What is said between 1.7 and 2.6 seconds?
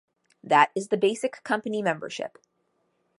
membership.